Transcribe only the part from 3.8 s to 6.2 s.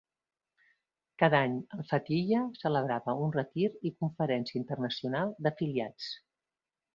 i conferència internacional d'afiliats.